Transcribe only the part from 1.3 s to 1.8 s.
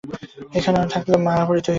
পড়তে হবে।